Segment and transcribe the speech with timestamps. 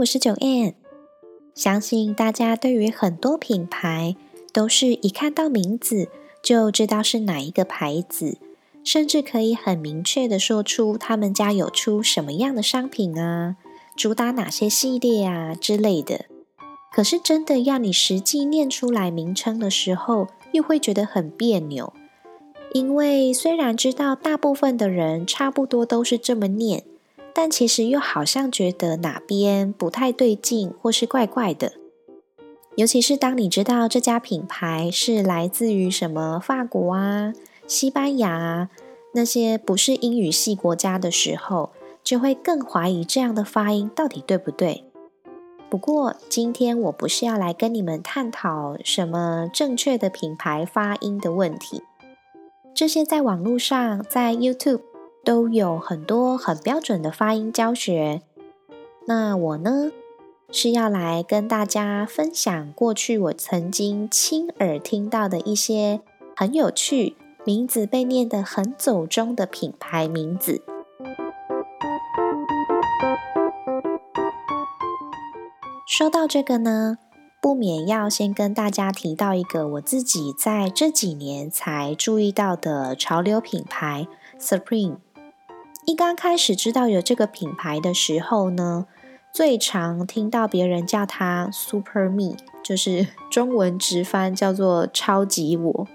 [0.00, 0.74] 我是九燕。
[1.54, 4.16] 相信大家对于很多品牌
[4.50, 6.08] 都是一看到名字
[6.42, 8.38] 就知道是哪一个牌子，
[8.82, 13.56] 甚至可以很明确的说出他们家有出什么样的商品啊，
[13.94, 16.24] 主打哪些系列啊之类的。
[16.90, 21.92] 可是真的要你实际念出来名称的时候，又会觉得很别扭，
[22.72, 26.84] 因为虽然知道大部分的人差不多都是这么念。
[27.40, 31.72] 但其实又好像觉得哪边不太对劲，或是怪怪的。
[32.76, 37.32] 尤其是当你知道这家品牌是来自于什么法国啊、
[37.66, 38.68] 西班牙啊
[39.14, 41.70] 那些不是英语系国家的时候，
[42.04, 44.84] 就会更怀疑这样的发音到底对不对。
[45.70, 51.82] 不过今天我不是要来跟你们探讨什么正确的品牌发音的问题，
[52.74, 54.89] 这些在网络上，在 YouTube。
[55.24, 58.22] 都有很多很标准的发音教学。
[59.06, 59.90] 那我呢，
[60.50, 66.00] 是要来跟大家分享过去我曾经亲耳听到的一些
[66.36, 70.62] 很有趣、名字被念得很走中的品牌名字。
[75.86, 76.98] 说到这个呢，
[77.42, 84.06] 不免要先跟大家提到一个我自己在这几年才注意到的潮流品牌
[84.38, 84.96] ——Supreme。
[85.90, 88.86] 一刚开始知道有这个品牌的时候呢，
[89.34, 95.88] 最常听到别人叫它 Super Me，就是 中文直翻叫做“超级我”。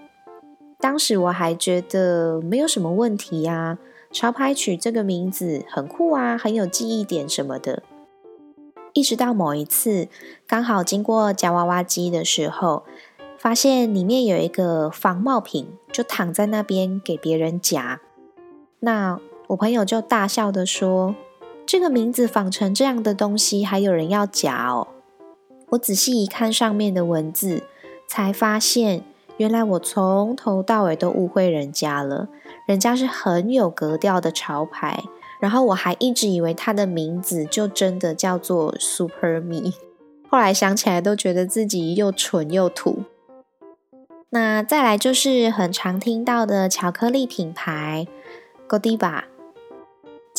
[0.81, 3.77] 当时我还觉得没有什么问题呀，
[4.11, 7.81] 潮牌取这个名字很酷啊，很有记忆点什么的。
[8.91, 10.09] 一直到某一次
[10.45, 12.83] 刚好经过夹娃娃机的时候，
[13.37, 18.01] 发现里面有一个仿冒品，就躺在那边给别人夹。
[18.81, 21.15] 那我朋友就大笑的说
[21.65, 24.87] ：“这个名字仿成这样的东西，还有人要夹哦！”
[25.69, 27.63] 我仔细一看上面的文字，
[28.07, 29.03] 才发现
[29.37, 32.27] 原来我从头到尾都误会人家了。
[32.67, 35.03] 人家是很有格调的潮牌，
[35.39, 39.73] 然后我还一直以为它的名字就真的叫做 Super Me。
[40.29, 43.03] 后来想起来，都觉得自己又蠢又土。
[44.29, 48.07] 那再来就是很常听到的巧克力品牌
[48.67, 49.23] Godiva。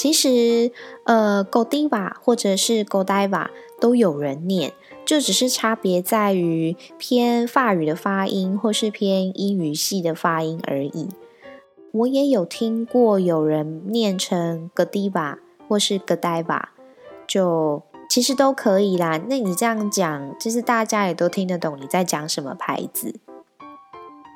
[0.07, 0.71] 其实，
[1.03, 3.49] 呃，Godiva 或者是 Godiva
[3.81, 4.73] 都有人念，
[5.05, 11.09] 就只是差别在于偏法语的发音或是偏英语系的发音而已。
[11.91, 16.63] 我也有听过有人念成 Godiva 或是 Godiva，
[17.27, 19.21] 就其实都可以啦。
[19.27, 23.19] 那你这样讲，其实大家也都听得懂你在讲什么牌子。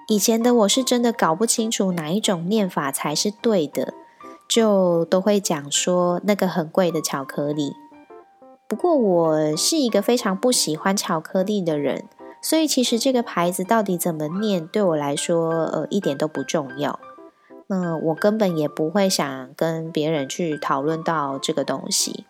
[0.09, 3.95] 以前的我是真的搞不清楚哪一种念法才是对的。
[4.51, 7.73] 就都会讲说那个很贵的巧克力。
[8.67, 12.05] 不过我是一个非常不喜欢巧克力的人，
[12.43, 16.99] 所以其实这个牌子到底怎么念，对我来说呃一点都不重要。
[17.69, 22.27] 那我根本也不会想跟别人去讨论到这个东西，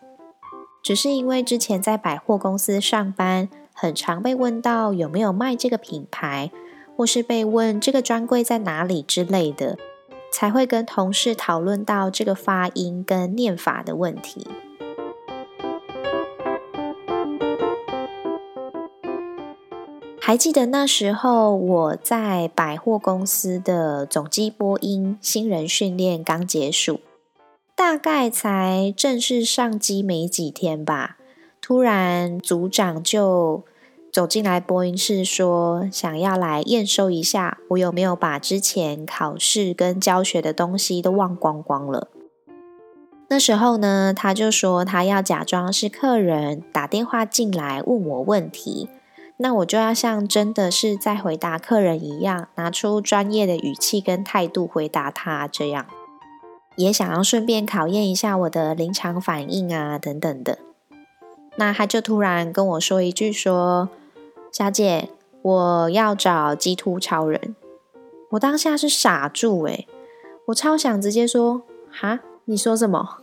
[0.82, 6.50] 只是因为之前在百货公司上班，很常被问到有没有卖这个品牌，
[6.94, 9.78] 或是被问这个专柜在哪里之类的。
[10.32, 14.46] 才会跟同事讨论到这个发音跟念法的问题。
[20.20, 27.00] 还记得那时候我在百货公司的总机播音新人训练刚结束，
[27.74, 31.16] 大概才正式上机没几天吧，
[31.60, 33.64] 突然组长就。
[34.12, 42.08] 走进来播音室，说想要来验收一下我有没有把之前考试跟教学的东西都忘光光了。
[43.28, 48.88] 那时候呢，他就说他要假装是客人打电话进来问我问题，
[49.36, 55.46] 那我就要像真的是在回答客人一样，拿出专业的语气跟态度回答他。
[55.46, 55.86] 这样
[56.74, 60.58] 也想要顺便考验一下我的临场反应啊，等等的。
[61.56, 63.88] 那他就突然跟我说一句说。
[64.52, 65.08] 小姐，
[65.42, 67.54] 我要找鸡突超人。
[68.30, 69.86] 我当下是傻住诶，
[70.46, 73.18] 我超想直接说哈，你说什么？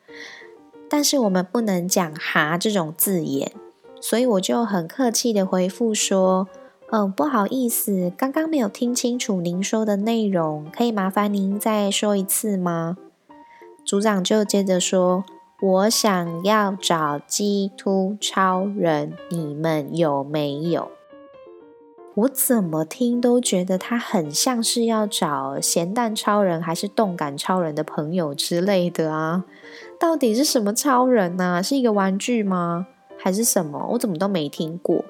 [0.88, 3.52] 但是我们不能讲哈这种字眼，
[4.00, 6.48] 所以我就很客气的回复说，
[6.90, 12.96] 嗯，不好意思，刚刚没有听清楚您说的内容，可以麻烦您再说一次吗？
[13.84, 15.24] 组长就接着说，
[15.62, 20.90] 我想要找鸡突超人，你们有没有？
[22.14, 29.44] 我怎么听都觉得他很像是要找咸蛋超人还是动感超人的朋友之类的啊？
[29.98, 31.62] 到底是什么超人呢？
[31.62, 32.86] 是一个玩具吗？
[33.18, 33.90] 还是什么？
[33.92, 35.04] 我怎么都没听过。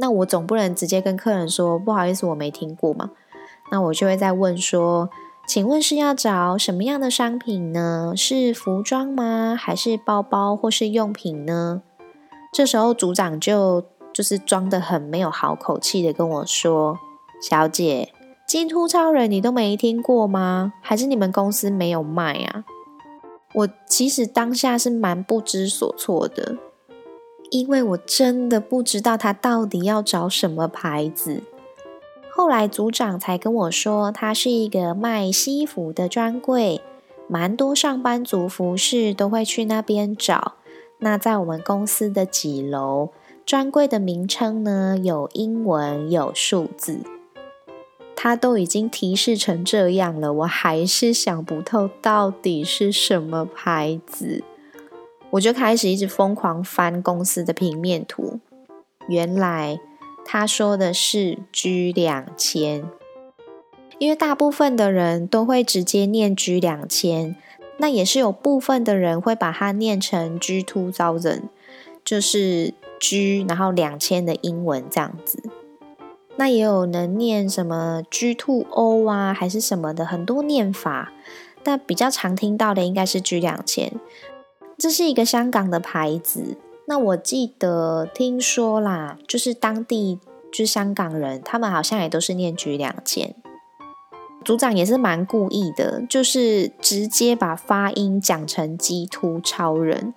[0.00, 3.10] 那我总不能直接跟客人说不好意思，我没听过嘛？
[3.70, 5.08] 那我就会再问说，
[5.52, 8.12] 请问是要找什么样的商品呢？
[8.16, 9.56] 是服装吗？
[9.58, 11.82] 还是包包或是用品呢？
[12.52, 13.84] 这时候组长就。
[14.12, 16.98] 就是装的很没有好口气的跟我说
[17.40, 18.12] ：“小姐，
[18.46, 20.72] 金突超人你都没听过吗？
[20.82, 22.64] 还是你们公司没有卖啊？”
[23.54, 26.56] 我其实当下是蛮不知所措的，
[27.52, 31.44] 因为我真的不知道他到底要找什么牌子。
[32.40, 36.80] 后来组长才跟我说，他是一个卖西服的专柜，
[37.28, 40.54] 蛮多上班族服饰都会去那边找。
[41.00, 43.10] 那在我们公司的几楼？
[43.44, 47.00] 专柜的名称呢，有英文，有数字，
[48.16, 54.42] 他都已经提示成这样了，我还是想不透到底是什么牌子。
[55.32, 58.40] 我就开始一直疯狂翻公司的平面图，
[59.08, 59.78] 原来
[60.32, 62.84] 他说的是 G 两千，
[63.98, 67.34] 因为大部分的人都会直接念 G 两千，
[67.78, 71.42] 那也是有部分的人会把它念成 G two thousand，
[72.04, 72.74] 就是。
[73.00, 75.42] G，然后两千的英文这样子，
[76.36, 81.10] 那也有能念什么 G two O 啊，还是什么的，很多念法。
[81.62, 83.94] 但比较常听到的应该是 G 两千，
[84.76, 86.58] 这是一个香港的牌子。
[86.90, 90.18] 那我记得听说啦，就是当地
[90.50, 93.36] 就是香港人，他们好像也都是念 G 两件。
[94.44, 100.12] 组长也是蛮故意的，就是直接把发音讲成 G two 超人。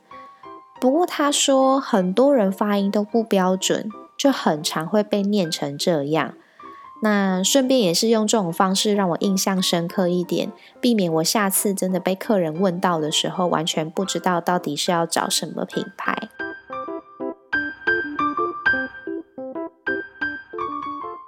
[0.81, 3.87] 不过他说，很多人发音都不标准，
[4.17, 6.33] 就很常会被念成这样。
[7.03, 16.29] 那顺便也是用这种方式让我印象深刻一点，避免我下次真的被客人问到的时候，完全不知道到底是要找什么品牌。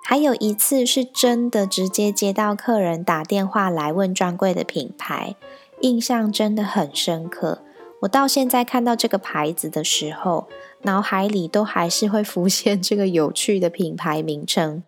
[0.08, 5.36] 还有一次是真的直接接到客人打电话来问专柜的品牌，
[5.82, 7.64] 印象真的很深刻。
[8.02, 10.48] 我到现在看到这个牌子的时候，
[10.84, 14.84] 脑海里都还是会浮现这个有趣的品牌名称。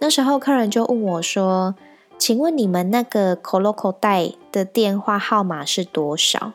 [0.00, 1.74] 那时候客人就问我说
[2.18, 6.52] ：“请问你们那个 Coloco 袋的电话号码是多少？”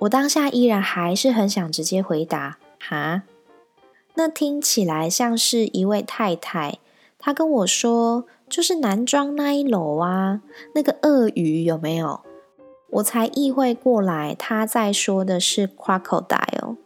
[0.00, 3.22] 我当下依然还是很想直接回答：“哈，
[4.14, 6.80] 那听起来像是一位太太。”
[7.24, 10.42] 他跟我说：“就是男装那一楼啊，
[10.74, 12.20] 那个鳄鱼有没有？”
[12.92, 16.76] 我才意会过来，他在说的是 crocodile。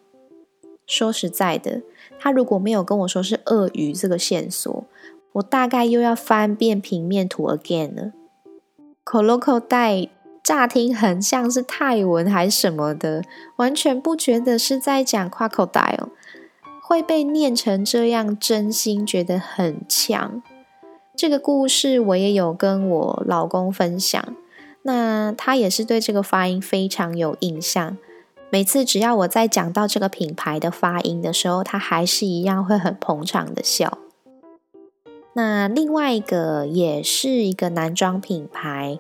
[0.87, 1.83] 说实在的，
[2.21, 4.85] 他如果没有跟我说是鳄鱼这个线索，
[5.33, 8.13] 我大概又要翻遍平面图 again 了。
[9.05, 10.09] crocodile
[10.45, 13.25] 乍听很像是泰文还是什么的，
[13.57, 16.11] 完全不觉得是在讲 crocodile，
[16.89, 20.43] 会被念成这样，真心觉得很强。
[21.15, 24.35] 这个故事我也有跟我老公分享。
[24.85, 27.99] 那他也是对这个发音非常有印象。
[28.49, 33.99] 每次只要我在讲到这个品牌的发音的时候，他还是一样会很捧场的笑。
[35.35, 38.99] 那另外一个也是一个男装品牌，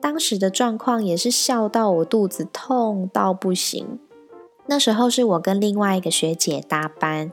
[0.00, 3.98] 当时的状况也是笑到我肚子痛到不行。
[4.66, 7.32] 那时候是我跟另外一个学姐搭班，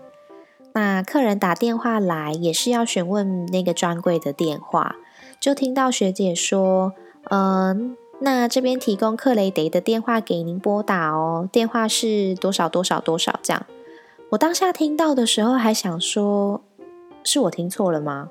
[0.73, 4.95] 那客人打电话来也是要询问那个专柜的电话，
[5.39, 6.93] 就听到学姐说。
[7.29, 13.65] 嗯，那这边提供克雷德的电话给您拨打哦，电话是多少多少多少这样。
[14.31, 16.61] 我当下听到的时候还想说，
[17.23, 18.29] 是我听错了吗？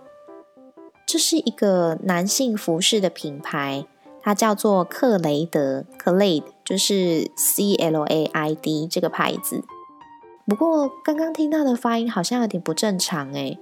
[1.07, 3.87] 这是一个男性服饰的品牌，
[4.23, 9.65] 它叫做克雷德 （Clade），就是 C L A I D 这个牌子。
[10.47, 13.59] 不过刚刚听到的发音好像有点不正常诶，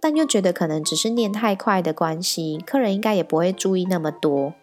[0.00, 4.54] 但又觉得可能只是念太快的关系，客人应该也不会注意那么多。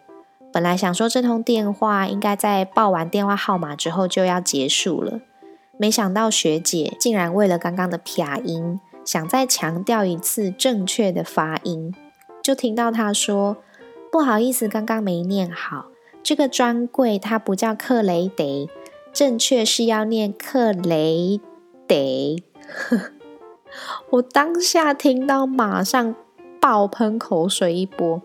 [0.54, 5.22] 本来想说这通电话应该在报完电话号码之后就要结束了，
[5.78, 11.94] 没想到学姐竟然为了刚刚的撇音，想再强调一次正确的发音，
[12.44, 13.58] 就听到她说
[14.12, 15.86] 不好意思，刚刚没念好。
[16.22, 18.68] 这个专柜它不叫克雷德，
[19.14, 21.40] 正确是要念克雷
[21.88, 21.96] 德。
[24.12, 26.14] 我当下听到，马上
[26.60, 28.22] 爆喷口水一波，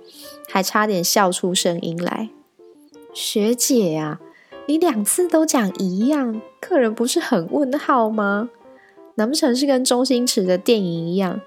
[0.48, 2.30] 还差点笑出声音来。
[3.14, 4.20] 学姐呀，
[4.66, 8.50] 你两次都讲一样，客人不是很问号吗？
[9.14, 11.40] 难不成是跟周星驰的电影一样，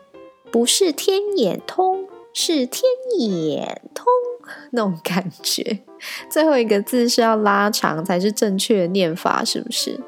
[0.49, 1.98] 不是天眼通，
[2.33, 2.83] 是天
[3.19, 4.05] 眼通
[4.71, 5.79] 那种感觉？
[6.29, 9.99] 最后一个字是要拉长才是正确的念法，是不是？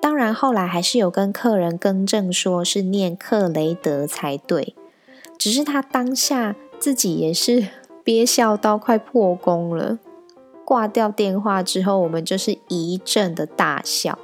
[0.00, 4.74] 当然，后来还是有跟客人更正，说是念克雷德才对。
[5.38, 7.68] 只是他当下自己也是
[8.04, 9.98] 憋笑到快破功了。
[10.64, 14.18] 挂掉电话之后，我们就是一阵的大笑。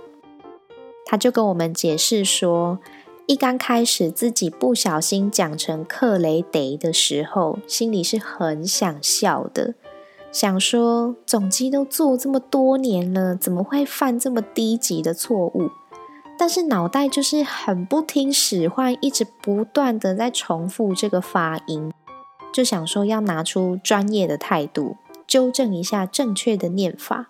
[1.07, 2.79] 他就跟我们解释说，
[3.27, 9.75] 一刚开始自己不小心讲成克雷德的时候，心里是很想笑的，
[10.33, 15.71] 想说总机都做这么多年了，怎么会犯这么低级的错误？
[16.37, 21.93] 但是脑袋就是很不听使唤，一直不断的在重复这个发音，
[22.53, 24.97] 就想说要拿出专业的态度，
[25.27, 27.29] 纠正一下正确的念法。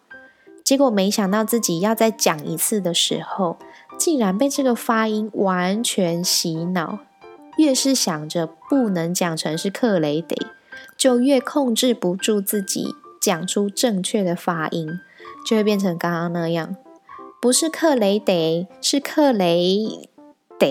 [0.64, 3.56] 结果没想到自己要再讲一次的时候，
[4.00, 7.00] 竟然被这个发音完全洗脑。
[7.58, 10.34] 越是想着不能讲成是克雷德，
[10.96, 14.88] 就越控制不住自己讲出正确的发音，
[15.46, 16.74] 就会变成刚刚那样。
[17.42, 20.08] 不是克雷德，是克雷
[20.58, 20.66] 德。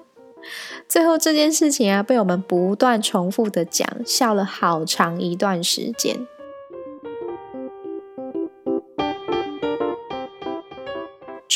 [0.88, 6.26] 最后这件事情啊，被我们不断重复的讲，笑了好长一段时间。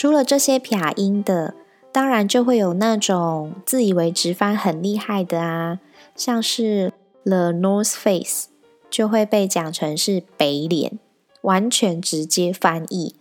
[0.01, 1.53] 除了这些撇音的，
[1.93, 5.79] 当然就会有那种自以为直翻很厉害的啊，
[6.17, 8.47] 像是 The North Face
[8.89, 10.99] 就会被讲成是北脸，
[11.43, 13.15] 完全直接翻译。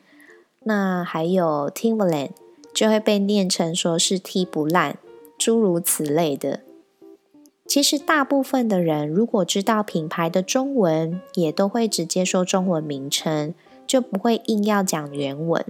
[0.64, 2.30] 那还有 Timberland
[2.74, 4.98] 就会被念成说是踢不烂，
[5.38, 6.62] 诸如此类的。
[7.68, 13.54] 其实大部分的人如果知道品牌的中文，也都会直接说中文名称，
[13.86, 15.66] 就不会硬要讲原文。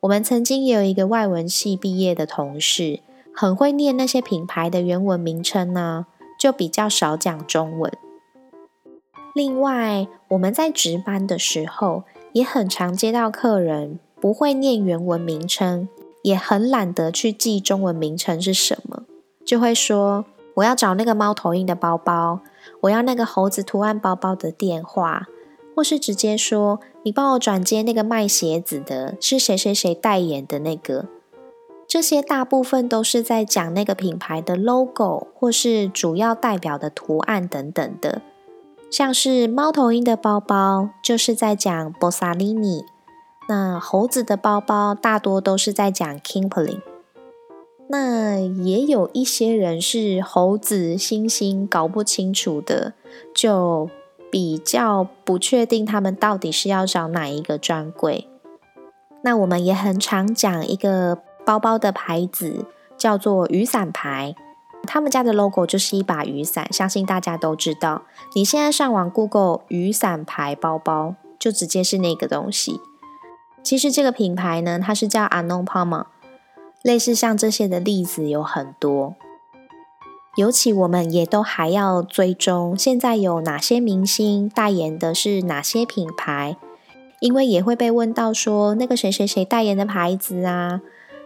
[0.00, 3.00] 我们曾经也有一个外文系毕业的同事，
[3.34, 6.06] 很会念那些品牌的原文名称呢，
[6.38, 7.92] 就比较少讲中文。
[9.34, 12.04] 另外，我们在值班的时候。
[12.32, 15.88] 也很常接到客人不会念原文名称，
[16.22, 19.02] 也很懒得去记中文名称是什么，
[19.44, 22.38] 就会说我要找那个猫头鹰的包包，
[22.82, 25.26] 我要那个猴子图案包包的电话，
[25.74, 31.06] 或是直接说你帮我转接那个卖鞋子的，是谁谁谁代言的那个。
[31.86, 38.22] 这些大部分都是在讲那个品牌的 logo 或是主要代表的图案等等的。
[38.90, 42.84] 像是猫头鹰的包包，就是在讲 b o s a l i n i
[43.48, 46.80] 那猴子的包包大多都是在讲 Kimberly。
[47.88, 52.94] 那也有一些人是猴子、猩猩搞不清楚的，
[53.34, 53.90] 就
[54.30, 58.28] 比较不确定他们到底是要找哪一个专柜。
[59.22, 62.64] 那我们也很常讲一个包包的牌子，
[62.96, 64.34] 叫做雨伞牌。
[64.84, 68.02] 他们家的 logo 就是一把雨伞，相信大家都知道。
[68.34, 72.80] 你现在上网 Google 雨伞牌包包，就直接是那个东西。
[73.62, 76.06] 其实这个品牌呢，它是叫 Anon Palma。
[76.82, 79.14] 类似像这些的例子有很多，
[80.36, 86.56] 尤其我们也都还要追踪现在有哪些明星代言的是哪些品牌，
[87.20, 90.80] 因为也会被问到说那个谁谁谁代言的牌子啊。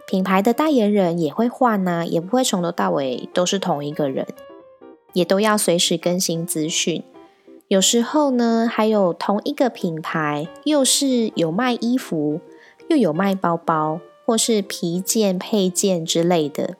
[0.07, 4.27] 品牌的代言人也会换呐，也不会从头到尾都是同一个人，
[5.13, 7.03] 也都要随时更新资讯。
[7.67, 12.39] 有时候呢，还有同一个品牌，又是有卖衣服，
[12.87, 16.75] 又有卖包包，或是皮件、配件之类的，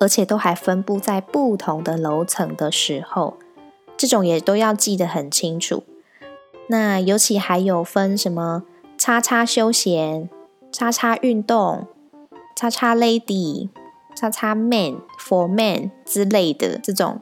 [0.00, 3.36] 而且都还分布在不同的楼层的时候，
[3.96, 5.82] 这种也都要记得很清楚。
[6.68, 8.64] 那尤其还有分什么
[8.98, 10.28] 叉叉休闲、
[10.72, 11.86] 叉叉运动。
[12.58, 13.68] 叉叉 lady、
[14.14, 17.20] 叉叉 man、for man 之类的这种，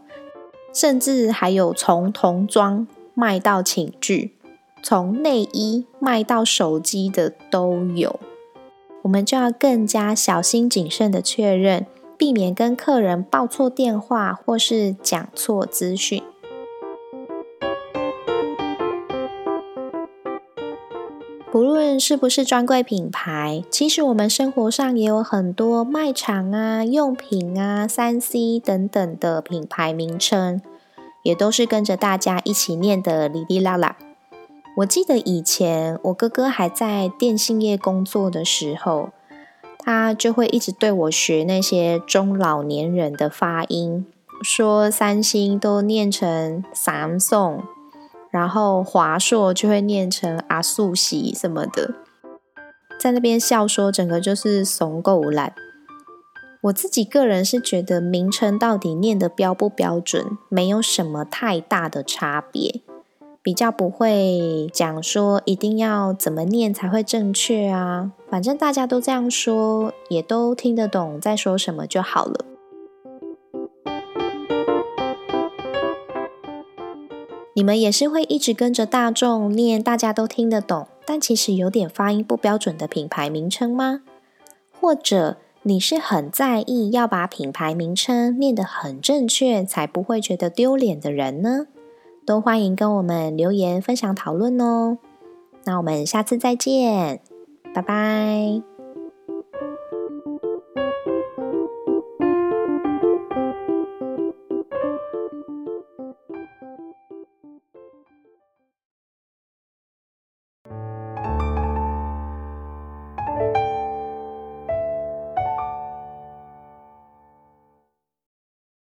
[0.72, 4.36] 甚至还有从童装卖到寝具，
[4.80, 8.20] 从内衣卖到手机的都有。
[9.02, 11.84] 我们就要更加小心谨慎的确认，
[12.16, 16.22] 避免跟客人报错电话或是讲错资讯。
[21.50, 30.60] 不论是不是专柜品牌，其实我们生活上也有很多卖场啊、用品啊、三 C 等等的品牌名称。
[31.22, 33.96] 也都是跟着大家一起念的哩哩啦啦。
[34.76, 39.08] 我记得以前我哥哥还在电信业工作的时候，
[39.84, 44.06] 他就会一直对我学那些中老年人的发音，
[44.42, 47.60] 说三星都念成 Samsung，
[48.30, 51.94] 然后华硕就会念成阿素喜什么的，
[52.98, 55.52] 在那边笑说整个就是怂够烂。
[56.62, 62.80] 我自己个人是觉得名称到底念的标不标准，没有什么太大的差别。
[63.44, 72.46] 比较不会讲说一定要怎么念才会正确啊，反正大家都这样说，也都听得懂在说什么就好了。
[77.52, 84.00] 你们也是会一直跟着大众念大家都听得懂，但其实有点发音不标准的品牌名称吗？
[84.80, 91.66] 或者你是很在意要把品牌名称念得很正确，才不会觉得丢脸的人呢？
[92.26, 94.98] 都欢迎跟我们留言分享讨论哦。
[95.64, 97.20] 那我们下次再见，
[97.74, 98.73] 拜拜。